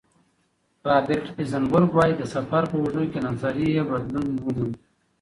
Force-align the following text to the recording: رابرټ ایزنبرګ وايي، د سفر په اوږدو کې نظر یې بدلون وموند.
رابرټ 0.87 1.25
ایزنبرګ 1.39 1.89
وايي، 1.93 2.13
د 2.17 2.21
سفر 2.33 2.61
په 2.71 2.75
اوږدو 2.79 3.03
کې 3.11 3.19
نظر 3.27 3.53
یې 3.63 3.81
بدلون 3.89 4.27
وموند. 4.45 4.73